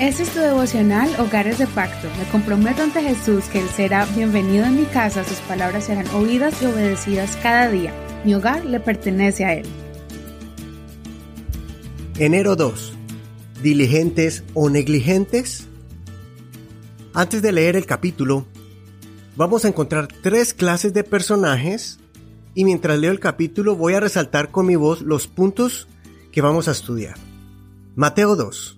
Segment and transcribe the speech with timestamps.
[0.00, 2.06] Este es tu devocional Hogares de Pacto.
[2.16, 6.62] Me comprometo ante Jesús que Él será bienvenido en mi casa, sus palabras serán oídas
[6.62, 7.92] y obedecidas cada día.
[8.24, 9.66] Mi hogar le pertenece a Él.
[12.16, 12.92] Enero 2.
[13.60, 15.66] ¿Diligentes o negligentes?
[17.12, 18.46] Antes de leer el capítulo,
[19.34, 21.98] vamos a encontrar tres clases de personajes
[22.54, 25.88] y mientras leo el capítulo voy a resaltar con mi voz los puntos
[26.30, 27.16] que vamos a estudiar.
[27.96, 28.77] Mateo 2.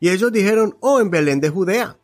[0.00, 1.98] Y ellos dijeron, oh, en Belén de Judea.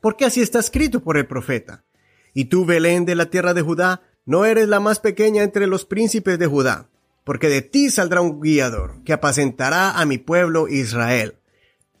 [0.00, 1.84] Porque así está escrito por el profeta.
[2.32, 5.84] Y tú, Belén de la tierra de Judá, no eres la más pequeña entre los
[5.84, 6.88] príncipes de Judá,
[7.24, 11.34] porque de ti saldrá un guiador que apacentará a mi pueblo Israel.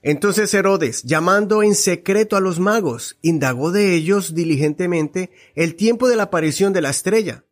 [0.02, 6.16] Entonces Herodes, llamando en secreto a los magos, indagó de ellos diligentemente el tiempo de
[6.16, 7.44] la aparición de la estrella.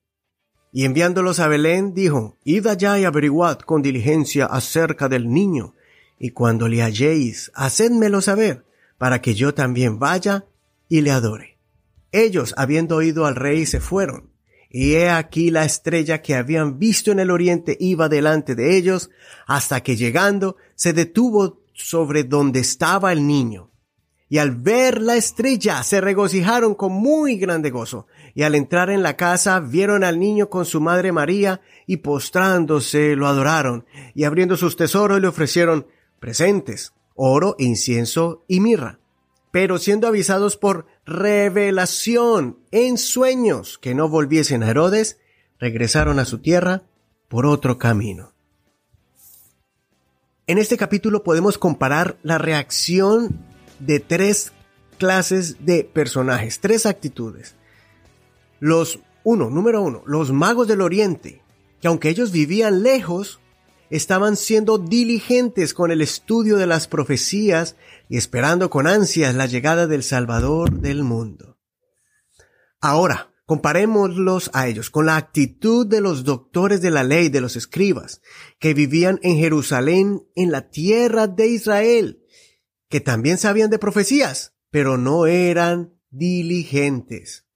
[0.73, 5.75] Y enviándolos a Belén, dijo, Id allá y averiguad con diligencia acerca del niño,
[6.19, 8.65] y cuando le halléis, hacedmelo saber,
[8.99, 10.47] para que yo también vaya
[10.89, 11.59] y le adore.
[12.11, 14.31] Ellos, habiendo oído al rey, se fueron,
[14.71, 19.11] y he aquí la estrella que habían visto en el oriente iba delante de ellos,
[19.47, 23.71] hasta que llegando se detuvo sobre donde estaba el niño.
[24.31, 29.03] Y al ver la estrella se regocijaron con muy grande gozo, y al entrar en
[29.03, 34.57] la casa vieron al niño con su madre María, y postrándose lo adoraron, y abriendo
[34.57, 35.87] sus tesoros le ofrecieron
[36.21, 39.01] presentes, oro, incienso y mirra.
[39.51, 45.19] Pero siendo avisados por revelación en sueños que no volviesen a Herodes,
[45.59, 46.83] regresaron a su tierra
[47.29, 48.33] por otro camino.
[50.47, 53.39] En este capítulo podemos comparar la reacción
[53.81, 54.53] de tres
[54.99, 57.55] clases de personajes, tres actitudes.
[58.61, 61.43] Los, uno, número uno, los magos del oriente,
[61.81, 63.41] que aunque ellos vivían lejos,
[63.91, 67.77] estaban siendo diligentes con el estudio de las profecías
[68.09, 71.59] y esperando con ansias la llegada del Salvador del mundo.
[72.81, 77.57] Ahora, comparémoslos a ellos con la actitud de los doctores de la ley, de los
[77.57, 78.21] escribas,
[78.59, 82.23] que vivían en Jerusalén, en la tierra de Israel,
[82.91, 87.47] que también sabían de profecías, pero no eran diligentes.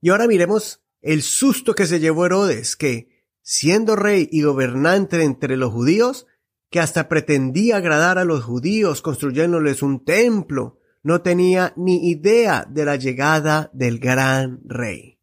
[0.00, 3.13] Y ahora miremos el susto que se llevó Herodes, que
[3.44, 6.26] siendo rey y gobernante entre los judíos,
[6.70, 12.86] que hasta pretendía agradar a los judíos construyéndoles un templo, no tenía ni idea de
[12.86, 15.20] la llegada del gran rey.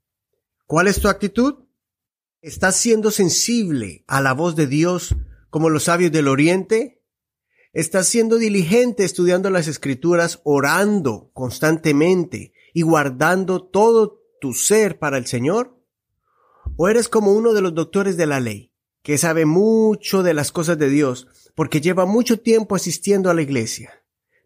[0.68, 1.66] ¿Cuál es tu actitud?
[2.42, 5.16] ¿Estás siendo sensible a la voz de Dios
[5.50, 7.04] como los sabios del Oriente?
[7.74, 15.26] ¿Estás siendo diligente estudiando las escrituras, orando constantemente y guardando todo tu ser para el
[15.26, 15.81] Señor?
[16.78, 18.72] ¿O eres como uno de los doctores de la ley,
[19.04, 23.42] que sabe mucho de las cosas de Dios, porque lleva mucho tiempo asistiendo a la
[23.42, 23.92] iglesia,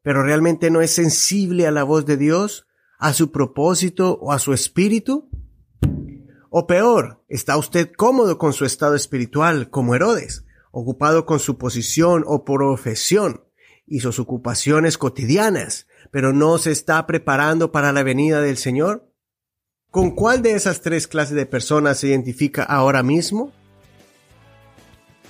[0.02, 4.40] pero realmente no es sensible a la voz de Dios, a su propósito o a
[4.40, 5.30] su espíritu?
[6.50, 12.24] O peor, ¿está usted cómodo con su estado espiritual, como Herodes, ocupado con su posición
[12.26, 13.44] o profesión
[13.86, 19.12] y sus ocupaciones cotidianas, pero no se está preparando para la venida del Señor?
[19.96, 23.54] ¿Con cuál de esas tres clases de personas se identifica ahora mismo?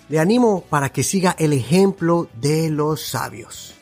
[0.09, 3.75] Le animo para que siga el ejemplo de los sabios.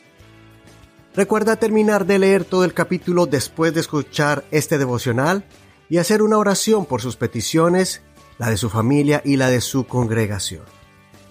[1.16, 5.46] Recuerda terminar de leer todo el capítulo después de escuchar este devocional
[5.88, 8.02] y hacer una oración por sus peticiones,
[8.36, 10.64] la de su familia y la de su congregación.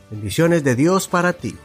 [0.09, 1.55] Bendiciones de Dios para ti.